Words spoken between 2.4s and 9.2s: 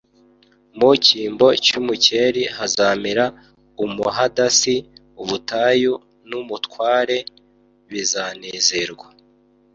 hazamera umuhadasi. Ubutayu n'umutarwe bizanezerwa".»